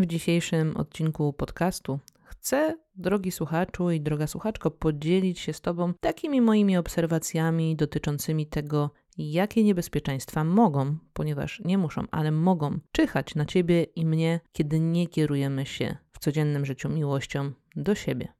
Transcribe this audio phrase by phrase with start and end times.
[0.00, 6.40] W dzisiejszym odcinku podcastu chcę, drogi słuchaczu i droga słuchaczko, podzielić się z Tobą takimi
[6.40, 13.82] moimi obserwacjami dotyczącymi tego, jakie niebezpieczeństwa mogą, ponieważ nie muszą, ale mogą czyhać na Ciebie
[13.82, 18.39] i mnie, kiedy nie kierujemy się w codziennym życiu miłością do siebie.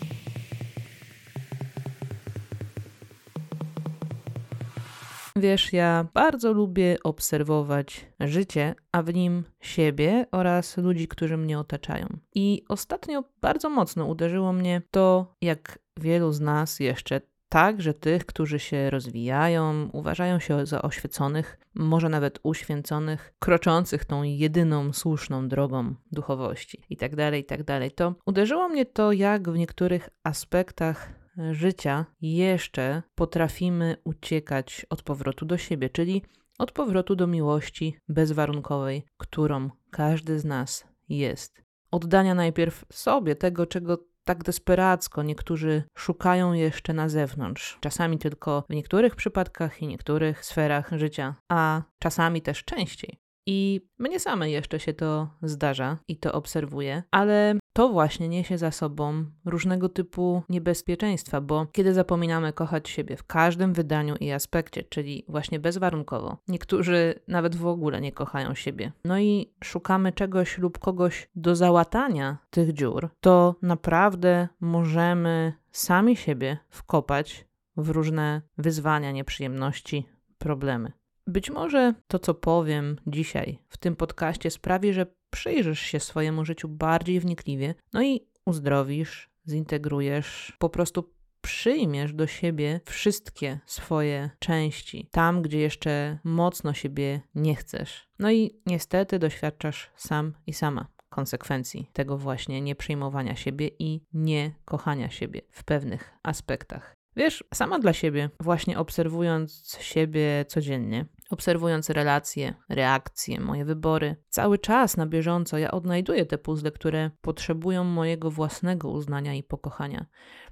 [5.41, 12.07] Wiesz, ja bardzo lubię obserwować życie, a w nim siebie oraz ludzi, którzy mnie otaczają.
[12.35, 18.59] I ostatnio bardzo mocno uderzyło mnie to, jak wielu z nas jeszcze także tych, którzy
[18.59, 26.83] się rozwijają, uważają się za oświeconych, może nawet uświęconych, kroczących tą jedyną słuszną drogą duchowości
[26.89, 27.79] itd., tak itd.
[27.79, 31.20] Tak to uderzyło mnie to, jak w niektórych aspektach
[31.51, 36.23] życia jeszcze potrafimy uciekać od powrotu do siebie, czyli
[36.57, 41.61] od powrotu do miłości bezwarunkowej, którą każdy z nas jest.
[41.91, 47.77] Oddania najpierw sobie tego, czego tak desperacko niektórzy szukają jeszcze na zewnątrz.
[47.81, 53.19] Czasami tylko w niektórych przypadkach i niektórych sferach życia, a czasami też częściej.
[53.45, 58.71] I mnie same jeszcze się to zdarza i to obserwuję, ale to właśnie niesie za
[58.71, 65.25] sobą różnego typu niebezpieczeństwa, bo kiedy zapominamy kochać siebie w każdym wydaniu i aspekcie, czyli
[65.27, 71.29] właśnie bezwarunkowo, niektórzy nawet w ogóle nie kochają siebie, no i szukamy czegoś lub kogoś
[71.35, 77.47] do załatania tych dziur, to naprawdę możemy sami siebie wkopać
[77.77, 80.05] w różne wyzwania, nieprzyjemności,
[80.37, 80.91] problemy.
[81.27, 86.67] Być może to, co powiem dzisiaj w tym podcaście, sprawi, że przyjrzysz się swojemu życiu
[86.67, 95.41] bardziej wnikliwie, no i uzdrowisz, zintegrujesz, po prostu przyjmiesz do siebie wszystkie swoje części, tam
[95.41, 98.07] gdzie jeszcze mocno siebie nie chcesz.
[98.19, 105.09] No i niestety doświadczasz sam i sama konsekwencji tego właśnie nieprzyjmowania siebie i nie kochania
[105.09, 107.00] siebie w pewnych aspektach.
[107.15, 114.97] Wiesz, sama dla siebie, właśnie obserwując siebie codziennie, obserwując relacje, reakcje, moje wybory, cały czas
[114.97, 120.05] na bieżąco ja odnajduję te puzzle, które potrzebują mojego własnego uznania i pokochania.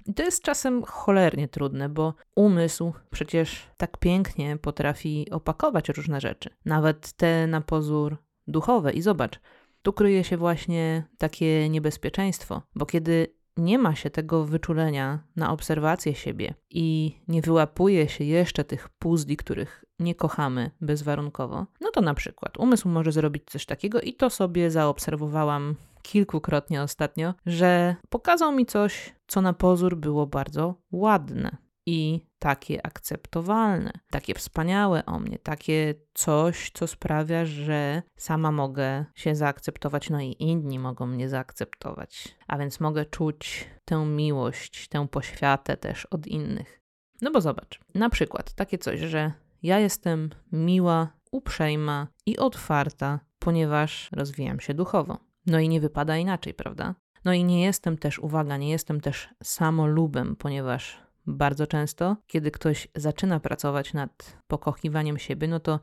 [0.06, 6.50] I to jest czasem cholernie trudne, bo umysł przecież tak pięknie potrafi opakować różne rzeczy,
[6.64, 8.16] nawet te na pozór
[8.46, 8.92] duchowe.
[8.92, 9.40] I zobacz,
[9.82, 16.14] tu kryje się właśnie takie niebezpieczeństwo, bo kiedy nie ma się tego wyczulenia na obserwację
[16.14, 22.14] siebie i nie wyłapuje się jeszcze tych puzli, których nie kochamy bezwarunkowo, no to na
[22.14, 28.66] przykład umysł może zrobić coś takiego i to sobie zaobserwowałam kilkukrotnie ostatnio, że pokazał mi
[28.66, 31.56] coś, co na pozór było bardzo ładne
[31.86, 39.34] i takie akceptowalne, takie wspaniałe o mnie, takie coś, co sprawia, że sama mogę się
[39.34, 42.36] zaakceptować, no i inni mogą mnie zaakceptować.
[42.46, 46.80] A więc mogę czuć tę miłość, tę poświatę też od innych.
[47.22, 54.08] No bo zobacz, na przykład takie coś, że ja jestem miła, uprzejma i otwarta, ponieważ
[54.12, 55.18] rozwijam się duchowo.
[55.46, 56.94] No i nie wypada inaczej, prawda?
[57.24, 62.88] No i nie jestem też, uwaga, nie jestem też samolubem, ponieważ bardzo często, kiedy ktoś
[62.94, 65.80] zaczyna pracować nad pokochiwaniem siebie, no to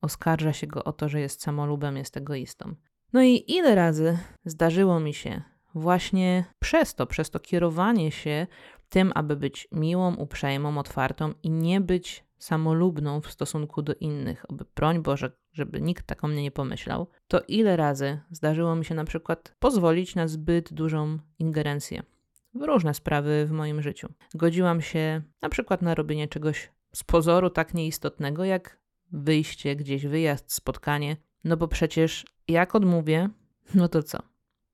[0.00, 2.74] oskarża się go o to, że jest samolubem, jest egoistą.
[3.12, 5.42] No i ile razy zdarzyło mi się
[5.74, 8.46] właśnie przez to, przez to kierowanie się
[8.88, 14.64] tym, aby być miłą, uprzejmą, otwartą i nie być samolubną w stosunku do innych, oby
[14.76, 18.94] broń Boże, żeby nikt tak o mnie nie pomyślał, to ile razy zdarzyło mi się
[18.94, 22.02] na przykład pozwolić na zbyt dużą ingerencję
[22.58, 24.08] w różne sprawy w moim życiu.
[24.34, 28.78] Godziłam się na przykład na robienie czegoś z pozoru tak nieistotnego, jak
[29.12, 33.28] wyjście gdzieś, wyjazd, spotkanie, no bo przecież jak odmówię,
[33.74, 34.18] no to co?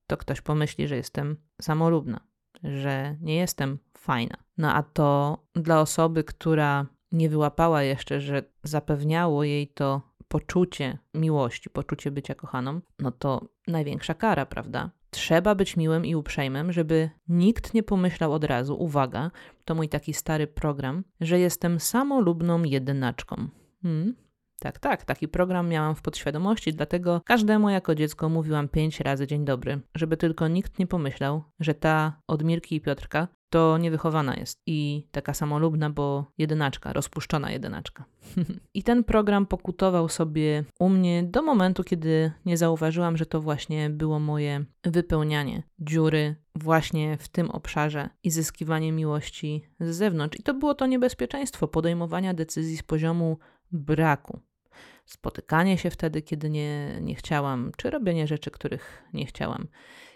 [0.07, 2.21] To ktoś pomyśli, że jestem samolubna,
[2.63, 4.37] że nie jestem fajna.
[4.59, 11.71] No a to dla osoby, która nie wyłapała jeszcze, że zapewniało jej to poczucie miłości,
[11.71, 14.91] poczucie bycia kochaną, no to największa kara, prawda?
[15.15, 19.31] Trzeba być miłym i uprzejmym, żeby nikt nie pomyślał od razu, uwaga,
[19.65, 23.49] to mój taki stary program, że jestem samolubną jedynaczką.
[23.83, 24.15] Hmm?
[24.61, 29.45] Tak, tak, taki program miałam w podświadomości, dlatego każdemu jako dziecko mówiłam pięć razy dzień
[29.45, 34.63] dobry, żeby tylko nikt nie pomyślał, że ta od Mirki i Piotrka to niewychowana jest
[34.67, 38.05] i taka samolubna, bo jedynaczka, rozpuszczona jedynaczka.
[38.75, 43.91] I ten program pokutował sobie u mnie do momentu, kiedy nie zauważyłam, że to właśnie
[43.91, 50.41] było moje wypełnianie dziury właśnie w tym obszarze i zyskiwanie miłości z zewnątrz.
[50.41, 53.39] I to było to niebezpieczeństwo podejmowania decyzji z poziomu
[53.73, 54.41] braku.
[55.05, 59.69] Spotykanie się wtedy, kiedy nie, nie chciałam, czy robienie rzeczy, których nie chciałam.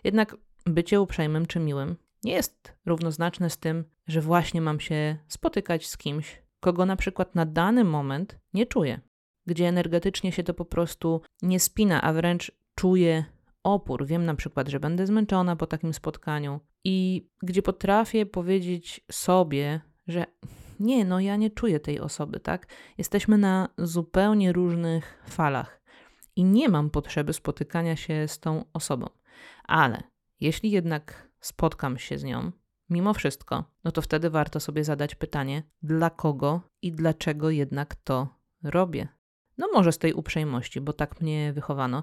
[0.04, 0.36] Jednak
[0.66, 5.96] bycie uprzejmym czy miłym nie jest równoznaczne z tym, że właśnie mam się spotykać z
[5.96, 9.00] kimś, kogo na przykład na dany moment nie czuję,
[9.46, 13.24] gdzie energetycznie się to po prostu nie spina, a wręcz czuję
[13.62, 14.06] opór.
[14.06, 20.26] Wiem na przykład, że będę zmęczona po takim spotkaniu i gdzie potrafię powiedzieć sobie, że
[20.80, 22.66] nie, no ja nie czuję tej osoby, tak?
[22.98, 25.80] Jesteśmy na zupełnie różnych falach
[26.36, 29.06] i nie mam potrzeby spotykania się z tą osobą.
[29.64, 30.02] Ale
[30.40, 32.52] jeśli jednak spotkam się z nią,
[32.90, 38.28] mimo wszystko, no to wtedy warto sobie zadać pytanie, dla kogo i dlaczego jednak to
[38.62, 39.08] robię.
[39.58, 42.02] No może z tej uprzejmości, bo tak mnie wychowano.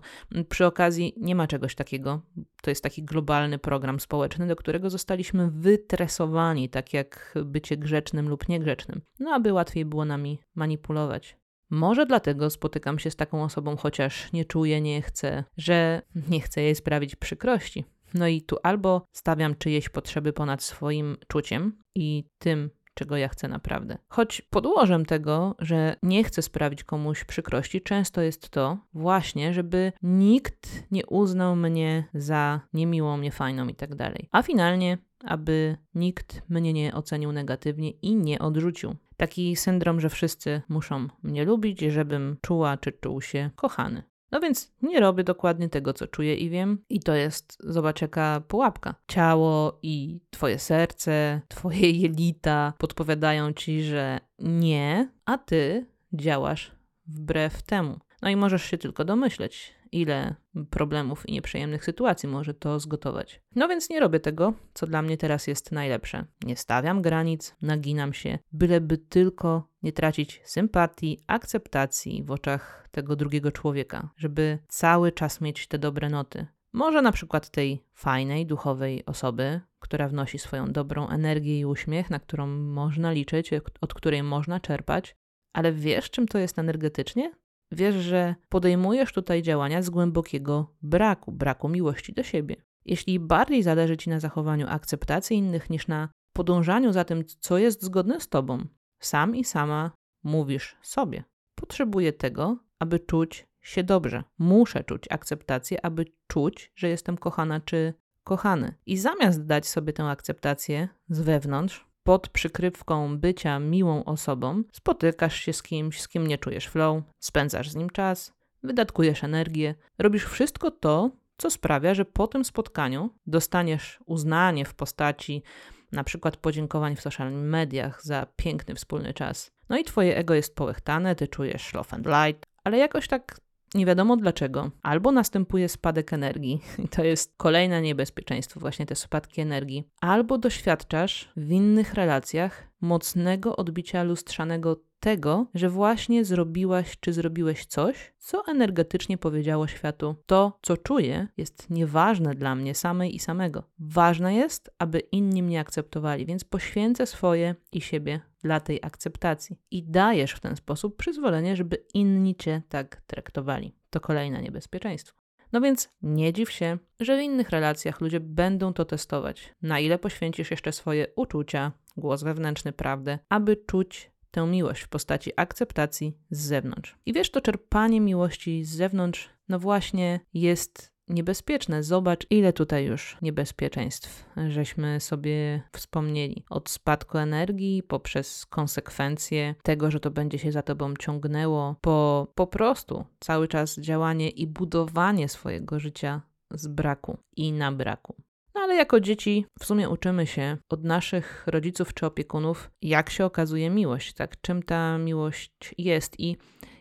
[0.50, 2.22] Przy okazji nie ma czegoś takiego.
[2.62, 8.50] To jest taki globalny program społeczny, do którego zostaliśmy wytresowani, tak jak bycie grzecznym lub
[8.50, 9.02] niegrzecznym.
[9.20, 11.38] No aby łatwiej było nami manipulować.
[11.70, 16.62] Może dlatego spotykam się z taką osobą, chociaż nie czuję, nie chcę, że nie chcę
[16.62, 17.86] jej sprawić przykrości.
[18.14, 23.48] No i tu albo stawiam czyjeś potrzeby ponad swoim czuciem i tym, czego ja chcę
[23.48, 23.98] naprawdę.
[24.08, 30.92] Choć podłożem tego, że nie chcę sprawić komuś przykrości, często jest to właśnie, żeby nikt
[30.92, 34.30] nie uznał mnie za niemiłą, niefajną i tak dalej.
[34.32, 38.96] A finalnie, aby nikt mnie nie ocenił negatywnie i nie odrzucił.
[39.18, 44.04] Taki syndrom, że wszyscy muszą mnie lubić, żebym czuła czy czuł się kochany.
[44.36, 46.84] No więc nie robię dokładnie tego, co czuję i wiem.
[46.90, 48.96] I to jest, zobacz, jaka pułapka.
[49.08, 56.72] Ciało i twoje serce, twoje jelita podpowiadają ci, że nie, a ty działasz
[57.08, 58.00] wbrew temu.
[58.22, 60.36] No i możesz się tylko domyśleć, ile
[60.70, 63.42] problemów i nieprzyjemnych sytuacji może to zgotować.
[63.56, 66.26] No więc nie robię tego, co dla mnie teraz jest najlepsze.
[66.44, 73.52] Nie stawiam granic, naginam się, byleby tylko nie tracić sympatii, akceptacji w oczach tego drugiego
[73.52, 76.48] człowieka, żeby cały czas mieć te dobre noty.
[76.74, 82.20] Może na przykład tej fajnej, duchowej osoby, która wnosi swoją dobrą energię i uśmiech, na
[82.20, 83.52] którą można liczyć,
[83.82, 85.16] od której można czerpać,
[85.54, 87.32] ale wiesz, czym to jest energetycznie?
[87.72, 92.56] Wiesz, że podejmujesz tutaj działania z głębokiego braku, braku miłości do siebie.
[92.86, 97.84] Jeśli bardziej zależy ci na zachowaniu akceptacji innych niż na podążaniu za tym, co jest
[97.84, 98.66] zgodne z tobą,
[99.00, 99.92] sam i sama
[100.24, 101.24] mówisz sobie:
[101.56, 104.24] Potrzebuję tego, aby czuć się dobrze.
[104.38, 107.94] Muszę czuć akceptację, aby czuć, że jestem kochana czy
[108.24, 108.74] kochany.
[108.86, 115.54] I zamiast dać sobie tę akceptację z wewnątrz, pod przykrywką bycia miłą osobą spotykasz się
[115.54, 118.34] z kimś, z kim nie czujesz flow, spędzasz z nim czas,
[118.64, 125.44] wydatkujesz energię, robisz wszystko to, co sprawia, że po tym spotkaniu dostaniesz uznanie w postaci
[125.92, 129.52] na przykład podziękowań w social mediach za piękny wspólny czas.
[129.70, 133.38] No i twoje ego jest połechtane, ty czujesz love and light, ale jakoś tak
[133.76, 139.42] nie wiadomo dlaczego, albo następuje spadek energii, i to jest kolejne niebezpieczeństwo, właśnie te spadki
[139.42, 147.66] energii, albo doświadczasz w innych relacjach mocnego odbicia lustrzanego tego, że właśnie zrobiłaś czy zrobiłeś
[147.66, 153.64] coś, co energetycznie powiedziało światu: To, co czuję, jest nieważne dla mnie samej i samego.
[153.80, 159.84] Ważne jest, aby inni mnie akceptowali, więc poświęcę swoje i siebie dla tej akceptacji i
[159.84, 163.76] dajesz w ten sposób przyzwolenie, żeby inni cię tak traktowali.
[163.90, 165.18] To kolejne niebezpieczeństwo.
[165.52, 169.54] No więc nie dziw się, że w innych relacjach ludzie będą to testować.
[169.62, 175.32] Na ile poświęcisz jeszcze swoje uczucia, głos wewnętrzny, prawdę, aby czuć tę miłość w postaci
[175.36, 176.96] akceptacji z zewnątrz.
[177.06, 181.84] I wiesz, to czerpanie miłości z zewnątrz, no właśnie jest niebezpieczne.
[181.84, 186.44] Zobacz, ile tutaj już niebezpieczeństw żeśmy sobie wspomnieli.
[186.50, 192.48] Od spadku energii, poprzez konsekwencje tego, że to będzie się za tobą ciągnęło, po po
[192.48, 198.16] prostu cały czas działanie i budowanie swojego życia z braku i na braku.
[198.56, 203.26] No ale jako dzieci w sumie uczymy się od naszych rodziców czy opiekunów, jak się
[203.26, 204.42] okazuje miłość, tak?
[204.42, 206.38] Czym ta miłość jest i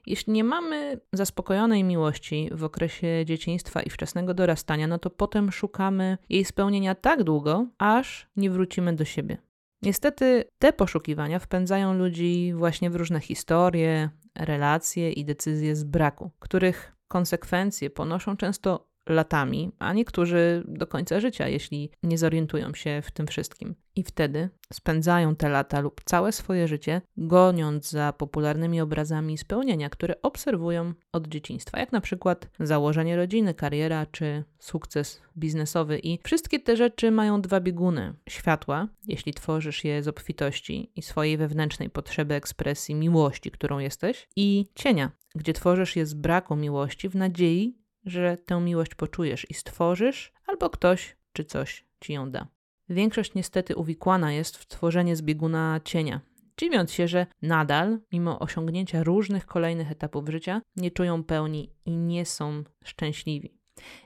[0.06, 6.18] jeśli nie mamy zaspokojonej miłości w okresie dzieciństwa i wczesnego dorastania, no to potem szukamy
[6.28, 9.38] jej spełnienia tak długo, aż nie wrócimy do siebie.
[9.82, 16.96] Niestety te poszukiwania wpędzają ludzi właśnie w różne historie, relacje i decyzje z braku, których
[17.08, 23.26] konsekwencje ponoszą często latami, a niektórzy do końca życia, jeśli nie zorientują się w tym
[23.26, 23.75] wszystkim.
[23.96, 30.23] I wtedy spędzają te lata lub całe swoje życie goniąc za popularnymi obrazami spełnienia, które
[30.23, 35.99] obserwują od dzieciństwa, jak na przykład założenie rodziny, kariera czy sukces biznesowy.
[35.99, 41.37] I wszystkie te rzeczy mają dwa bieguny: światła, jeśli tworzysz je z obfitości i swojej
[41.37, 47.16] wewnętrznej potrzeby ekspresji miłości, którą jesteś, i cienia, gdzie tworzysz je z braku miłości w
[47.16, 52.46] nadziei, że tę miłość poczujesz i stworzysz, albo ktoś czy coś ci ją da.
[52.88, 56.20] Większość niestety uwikłana jest w tworzenie zbieguna cienia,
[56.56, 62.26] dziwiąc się, że nadal, mimo osiągnięcia różnych kolejnych etapów życia, nie czują pełni i nie
[62.26, 63.58] są szczęśliwi.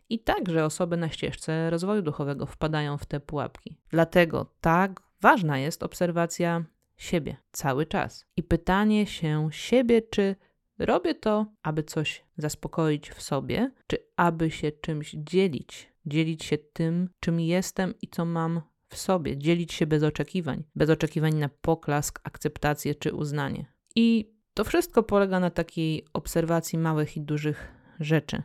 [0.09, 3.77] I także osoby na ścieżce rozwoju duchowego wpadają w te pułapki.
[3.91, 6.65] Dlatego tak ważna jest obserwacja
[6.97, 10.37] siebie cały czas i pytanie się siebie, czy
[10.79, 17.09] Robię to, aby coś zaspokoić w sobie, czy aby się czymś dzielić, dzielić się tym,
[17.21, 22.21] czym jestem i co mam w sobie, dzielić się bez oczekiwań, bez oczekiwań na poklask,
[22.25, 23.67] akceptację czy uznanie.
[23.97, 28.43] I to wszystko polega na takiej obserwacji małych i dużych rzeczy.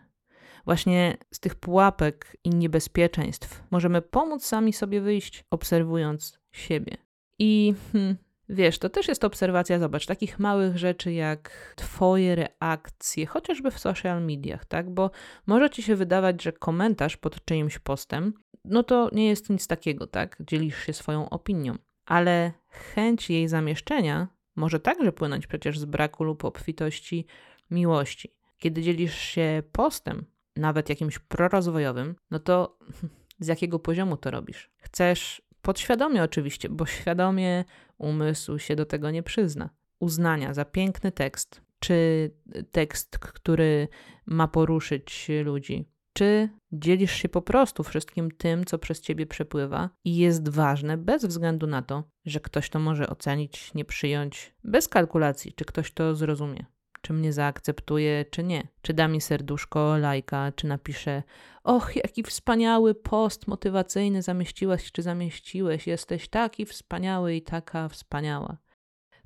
[0.66, 6.98] Właśnie z tych pułapek i niebezpieczeństw możemy pomóc sami sobie wyjść, obserwując siebie.
[7.40, 8.18] I hmm,
[8.50, 14.26] Wiesz, to też jest obserwacja, zobacz, takich małych rzeczy jak Twoje reakcje, chociażby w social
[14.26, 14.90] mediach, tak?
[14.90, 15.12] Bo
[15.48, 18.34] może Ci się wydawać, że komentarz pod czyimś postem,
[18.66, 20.38] no to nie jest nic takiego, tak?
[20.40, 26.46] Dzielisz się swoją opinią, ale chęć jej zamieszczenia może także płynąć przecież z braku lub
[26.46, 27.26] obfitości
[27.72, 28.34] miłości.
[28.58, 32.78] Kiedy dzielisz się postem, nawet jakimś prorozwojowym, no to
[33.40, 34.72] z jakiego poziomu to robisz?
[34.78, 37.66] Chcesz Podświadomie oczywiście, bo świadomie
[37.98, 39.70] umysł się do tego nie przyzna.
[40.00, 42.32] Uznania za piękny tekst, czy
[42.72, 43.88] tekst, który
[44.26, 50.18] ma poruszyć ludzi, czy dzielisz się po prostu wszystkim tym, co przez ciebie przepływa i
[50.18, 55.54] jest ważne bez względu na to, że ktoś to może ocenić, nie przyjąć, bez kalkulacji,
[55.54, 56.66] czy ktoś to zrozumie
[57.04, 58.68] czy mnie zaakceptuje, czy nie.
[58.82, 61.24] Czy da mi serduszko, lajka, czy napisze
[61.64, 68.58] Och, jaki wspaniały post motywacyjny zamieściłaś, czy zamieściłeś, jesteś taki wspaniały i taka wspaniała.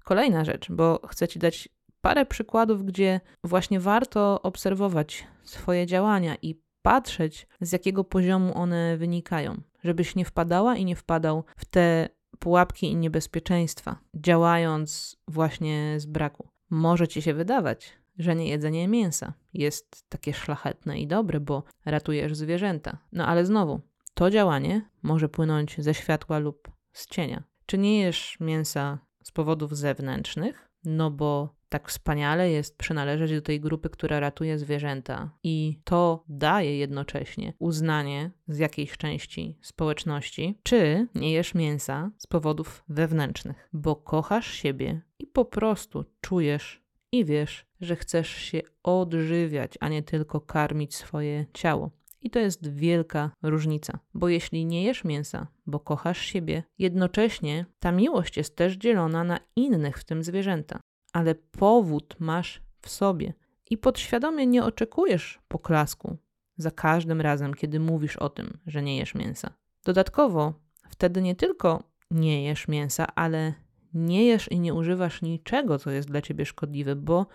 [0.04, 1.70] Kolejna rzecz, bo chcę Ci dać
[2.02, 9.62] parę przykładów, gdzie właśnie warto obserwować swoje działania i patrzeć, z jakiego poziomu one wynikają,
[9.84, 16.50] żebyś nie wpadała i nie wpadał w te pułapki i niebezpieczeństwa, działając właśnie z braku.
[16.70, 22.36] Może ci się wydawać, że nie jedzenie mięsa jest takie szlachetne i dobre, bo ratujesz
[22.36, 22.98] zwierzęta.
[23.12, 23.82] No ale znowu,
[24.14, 27.44] to działanie może płynąć ze światła lub z cienia.
[27.66, 30.70] Czy nie jesz mięsa z powodów zewnętrznych?
[30.84, 36.78] No bo tak wspaniale jest przynależeć do tej grupy, która ratuje zwierzęta, i to daje
[36.78, 44.52] jednocześnie uznanie z jakiejś części społeczności, czy nie jesz mięsa z powodów wewnętrznych, bo kochasz
[44.52, 45.02] siebie
[45.34, 51.92] po prostu czujesz i wiesz, że chcesz się odżywiać, a nie tylko karmić swoje ciało.
[52.22, 57.92] I to jest wielka różnica, bo jeśli nie jesz mięsa, bo kochasz siebie, jednocześnie ta
[57.92, 60.80] miłość jest też dzielona na innych, w tym zwierzęta
[61.18, 63.34] ale powód masz w sobie
[63.70, 66.18] i podświadomie nie oczekujesz poklasku
[66.58, 69.54] za każdym razem, kiedy mówisz o tym, że nie jesz mięsa.
[69.86, 70.54] Dodatkowo,
[70.90, 73.54] wtedy nie tylko nie jesz mięsa, ale
[73.98, 77.26] nie jesz i nie używasz niczego, co jest dla ciebie szkodliwe, bo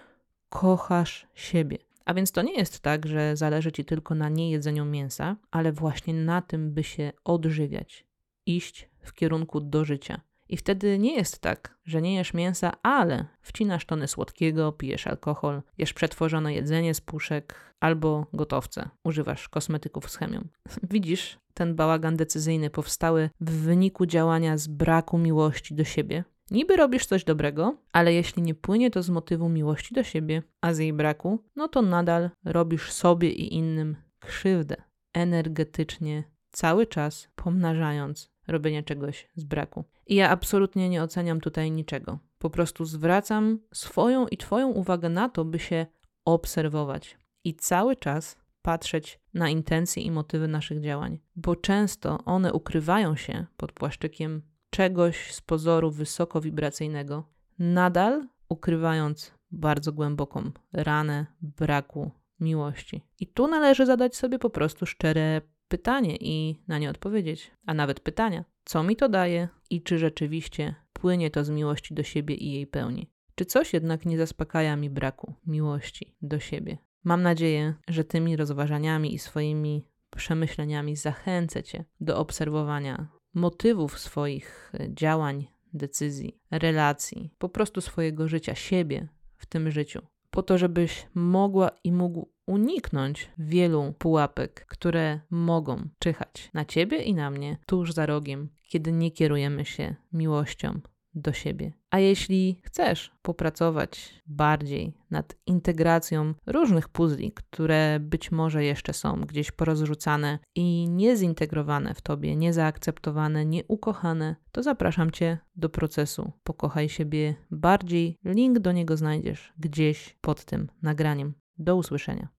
[0.48, 1.78] kochasz siebie.
[2.04, 6.14] A więc to nie jest tak, że zależy ci tylko na niejedzeniu mięsa, ale właśnie
[6.14, 8.06] na tym, by się odżywiać,
[8.46, 10.20] iść w kierunku do życia.
[10.48, 15.62] I wtedy nie jest tak, że nie jesz mięsa, ale wcinasz tony słodkiego, pijesz alkohol,
[15.78, 20.48] jesz przetworzone jedzenie z puszek albo gotowce, używasz kosmetyków z chemią.
[20.90, 27.06] Widzisz ten bałagan decyzyjny powstały w wyniku działania z braku miłości do siebie Niby robisz
[27.06, 30.92] coś dobrego, ale jeśli nie płynie to z motywu miłości do siebie, a z jej
[30.92, 34.76] braku, no to nadal robisz sobie i innym krzywdę
[35.12, 39.84] energetycznie, cały czas pomnażając robienie czegoś z braku.
[40.06, 42.18] I ja absolutnie nie oceniam tutaj niczego.
[42.38, 45.86] Po prostu zwracam swoją i Twoją uwagę na to, by się
[46.24, 53.16] obserwować i cały czas patrzeć na intencje i motywy naszych działań, bo często one ukrywają
[53.16, 62.10] się pod płaszczykiem czegoś z pozoru wysoko wibracyjnego, nadal ukrywając bardzo głęboką ranę braku
[62.40, 63.02] miłości.
[63.20, 68.00] I tu należy zadać sobie po prostu szczere pytanie i na nie odpowiedzieć, a nawet
[68.00, 72.52] pytania, co mi to daje i czy rzeczywiście płynie to z miłości do siebie i
[72.52, 73.10] jej pełni.
[73.34, 76.78] Czy coś jednak nie zaspokaja mi braku miłości do siebie?
[77.04, 85.46] Mam nadzieję, że tymi rozważaniami i swoimi przemyśleniami zachęcę Cię do obserwowania motywów swoich działań,
[85.74, 91.92] decyzji, relacji, po prostu swojego życia, siebie w tym życiu, po to, żebyś mogła i
[91.92, 98.48] mógł uniknąć wielu pułapek, które mogą czyhać na ciebie i na mnie tuż za rogiem,
[98.68, 100.80] kiedy nie kierujemy się miłością
[101.14, 101.72] do siebie.
[101.90, 109.50] A jeśli chcesz popracować bardziej nad integracją różnych puzli, które być może jeszcze są gdzieś
[109.50, 118.18] porozrzucane i niezintegrowane w tobie, niezaakceptowane, nieukochane, to zapraszam cię do procesu Pokochaj siebie bardziej.
[118.24, 121.34] Link do niego znajdziesz gdzieś pod tym nagraniem.
[121.58, 122.28] Do usłyszenia.